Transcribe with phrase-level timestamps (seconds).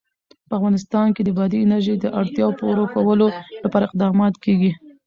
[0.47, 3.27] په افغانستان کې د بادي انرژي د اړتیاوو پوره کولو
[3.63, 4.71] لپاره اقدامات کېږي.